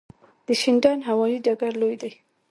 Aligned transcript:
د 0.47 0.47
شینډنډ 0.61 1.01
هوايي 1.09 1.37
ډګر 1.45 1.73
لوی 1.81 1.95
دی 2.01 2.11